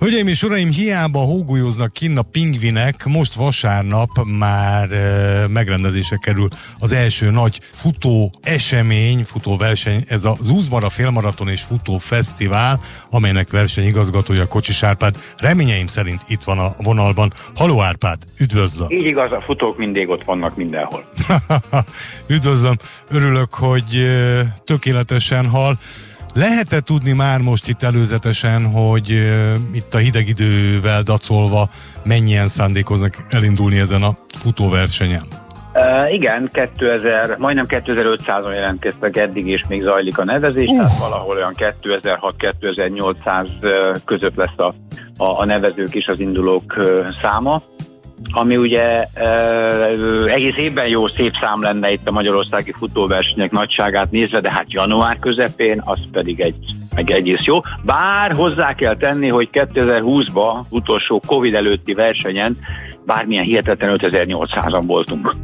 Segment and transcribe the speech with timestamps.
[0.00, 6.92] Hölgyeim és uraim, hiába hógolyóznak kinn a pingvinek, most vasárnap már e, megrendezése kerül az
[6.92, 14.46] első nagy futó esemény, futó verseny, ez a Zúzmara félmaraton és futó fesztivál, amelynek versenyigazgatója
[14.46, 15.14] Kocsis Árpád.
[15.36, 17.32] Reményeim szerint itt van a vonalban.
[17.54, 18.90] Haló Árpád, üdvözlöm!
[18.90, 21.04] Így igaz, a futók mindig ott vannak mindenhol.
[22.26, 22.76] üdvözlöm,
[23.10, 24.06] örülök, hogy
[24.64, 25.78] tökéletesen hal.
[26.34, 31.68] Lehet-e tudni már most itt előzetesen, hogy uh, itt a hideg idővel dacolva
[32.04, 35.22] mennyien szándékoznak elindulni ezen a futóversenyen?
[35.74, 40.76] Uh, igen, 2000, majdnem 2500-on jelentkeztek eddig, és még zajlik a nevezés, uh.
[40.76, 44.74] tehát valahol olyan 2600-2800 között lesz a,
[45.16, 46.78] a, a nevezők és az indulók
[47.22, 47.62] száma
[48.30, 54.40] ami ugye uh, egész évben jó szép szám lenne itt a magyarországi futóversenyek nagyságát nézve,
[54.40, 57.60] de hát január közepén az pedig egy meg egész jó.
[57.84, 62.58] Bár hozzá kell tenni, hogy 2020-ban utolsó Covid előtti versenyen
[63.06, 65.34] bármilyen hihetetlen 5800-an voltunk.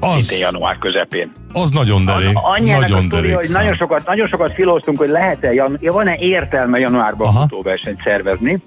[0.00, 1.32] Az, Szintén január közepén.
[1.52, 2.36] Az nagyon derék.
[2.56, 7.28] Annyi nagyon a sztori, hogy nagyon sokat, nagyon sokat filóztunk, hogy lehet-e, van-e értelme januárban
[7.28, 7.40] Aha.
[7.40, 8.62] futóversenyt szervezni,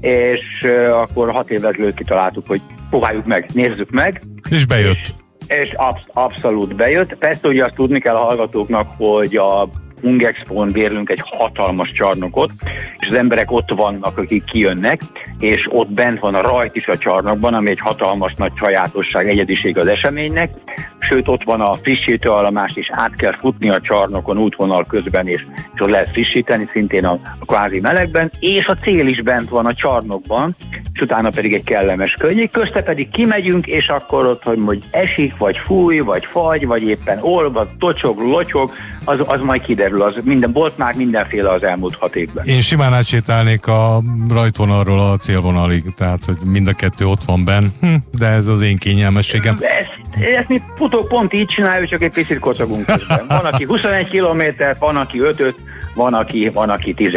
[0.00, 2.60] és akkor hat évvel ezelőtt kitaláltuk, hogy
[2.90, 4.22] próbáljuk meg, nézzük meg.
[4.50, 5.14] És bejött.
[5.48, 7.14] És, és absz- abszolút bejött.
[7.14, 9.68] Persze ugye azt tudni kell a hallgatóknak, hogy a
[10.00, 12.50] Hungexpo-n bérlünk egy hatalmas csarnokot,
[12.98, 15.00] és az emberek ott vannak, akik kijönnek,
[15.38, 19.78] és ott bent van a rajt is a csarnokban, ami egy hatalmas nagy sajátosság, egyediség
[19.78, 20.50] az eseménynek,
[20.98, 25.80] sőt ott van a frissítőállomás, és át kell futni a csarnokon útvonal közben, és, és
[25.80, 29.74] ott lehet frissíteni, szintén a, a kvázi melegben, és a cél is bent van a
[29.74, 30.56] csarnokban,
[30.92, 35.36] és utána pedig egy kellemes könnyű, közte pedig kimegyünk, és akkor ott, hogy hogy esik,
[35.36, 38.72] vagy fúj, vagy fagy, vagy éppen olvad, tocsog, locsog,
[39.04, 42.44] az, az majd kiderül, az minden, volt már mindenféle az elmúlt hat évben.
[42.46, 47.66] Én simán átsétálnék a rajtvonalról a célvonalig, tehát hogy mind a kettő ott van benn,
[47.80, 49.56] hm, de ez az én kényelmességem.
[49.60, 50.60] Ezt, ezt mi
[50.90, 53.24] futók pont így csináljuk, csak egy picit kocogunk közben.
[53.28, 55.54] Van, aki 21 kilométert, van, aki 5
[55.94, 57.12] van, aki, van, aki 10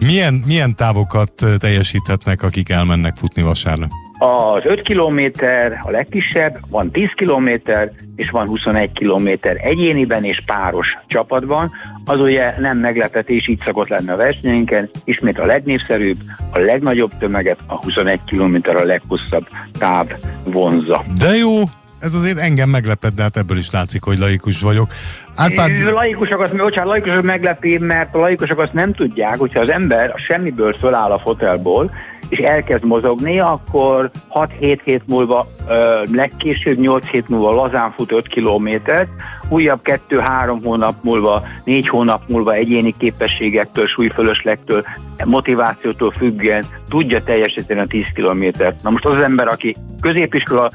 [0.00, 3.90] milyen, milyen távokat teljesíthetnek, akik elmennek futni vasárnap?
[4.18, 10.96] Az 5 kilométer a legkisebb, van 10 kilométer, és van 21 kilométer egyéniben és páros
[11.06, 11.70] csapatban.
[12.04, 14.90] Az ugye nem meglepetés, így szokott lenni a versenyeinken.
[15.04, 16.16] Ismét a legnépszerűbb,
[16.52, 19.46] a legnagyobb tömeget, a 21 kilométer a leghosszabb
[19.78, 20.06] táv
[20.44, 21.04] vonza.
[21.18, 21.62] De jó,
[22.02, 24.94] ez azért engem meglepett, de hát ebből is látszik, hogy laikus vagyok.
[25.36, 25.92] Árpád...
[25.92, 30.72] Laikusok azt, bocsánat, laikusok meglepi, mert a laikusok azt nem tudják, hogyha az ember semmiből
[30.78, 31.90] föláll a fotelból,
[32.28, 38.26] és elkezd mozogni, akkor 6-7 hét múlva, ö, legkésőbb 8 hét múlva lazán fut 5
[38.26, 39.08] kilométert,
[39.48, 44.84] újabb 2-3 hónap múlva, 4 hónap múlva egyéni képességektől, súlyfölöslegtől,
[45.24, 48.82] motivációtól függően tudja teljesíteni a 10 kilométert.
[48.82, 50.70] Na most az, az ember, aki középiskola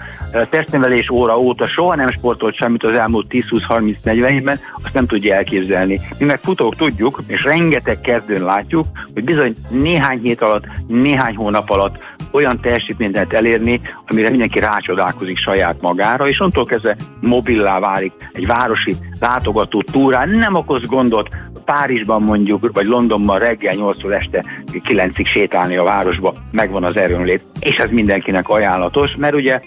[0.49, 5.99] testnevelés óra óta soha nem sportolt semmit az elmúlt 10-20-30-40 évben, azt nem tudja elképzelni.
[6.19, 11.69] Mi meg futók tudjuk, és rengeteg kezdőn látjuk, hogy bizony néhány hét alatt, néhány hónap
[11.69, 11.99] alatt
[12.31, 18.45] olyan teljesítményt lehet elérni, amire mindenki rácsodálkozik saját magára, és onnantól kezdve mobillá válik egy
[18.45, 21.29] városi látogató túrán, nem okoz gondot,
[21.65, 27.77] Párizsban mondjuk, vagy Londonban reggel 8 este 9-ig sétálni a városba, megvan az erőnlét, és
[27.77, 29.61] ez mindenkinek ajánlatos, mert ugye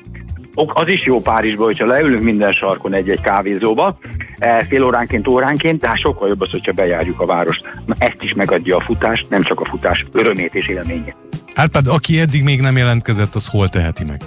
[0.55, 3.99] az is jó Párizsban, hogyha leülünk minden sarkon egy-egy kávézóba,
[4.69, 7.69] fél óránként, óránként, de hát sokkal jobb az, hogyha bejárjuk a várost.
[7.87, 11.20] Na, ezt is megadja a futás, nem csak a futás örömét és élményét.
[11.55, 14.21] Árpád, aki eddig még nem jelentkezett, az hol teheti meg?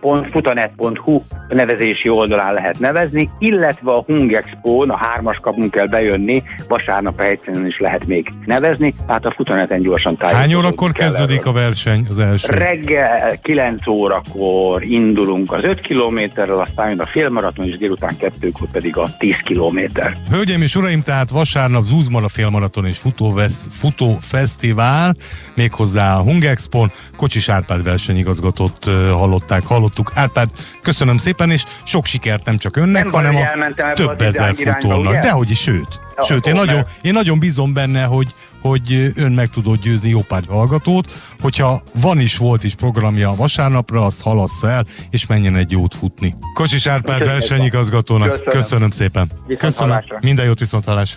[0.00, 7.20] www.futanet.hu nevezési oldalán lehet nevezni, illetve a Hung expo a hármas kapunk kell bejönni, vasárnap
[7.20, 10.52] a helyszínen is lehet még nevezni, tehát a Futaneten gyorsan tájékozódunk.
[10.52, 11.52] Hány órakor kezdődik erről.
[11.52, 12.52] a verseny az első?
[12.52, 18.96] Reggel 9 órakor indulunk az 5 kilométerrel, aztán jön a félmaraton, és délután kettőkor pedig
[18.96, 20.16] a 10 kilométer.
[20.30, 25.14] Hölgyeim és uraim, tehát vasárnap Zúzmar a félmaraton és futóvesz, futófesztivál,
[25.54, 26.92] méghozzá a Hung Expo-n.
[27.16, 30.12] Kocsis Árpád versenyigazgatót hallották, hallottuk.
[30.14, 30.50] Árpád,
[30.82, 35.18] köszönöm szépen, és sok sikert nem csak önnek, nem hanem a több ezer futónak.
[35.18, 36.00] Dehogy is, sőt.
[36.22, 40.42] Sőt, én nagyon, én nagyon bízom benne, hogy, hogy ön meg tudott győzni jó pár
[40.48, 45.70] hallgatót, hogyha van is, volt is programja a vasárnapra, azt halassza el, és menjen egy
[45.70, 46.34] jót futni.
[46.54, 49.30] Kocsis Árpád versenyigazgatónak, köszönöm, köszönöm szépen.
[49.58, 51.08] Köszönöm, minden jót viszont hallásra.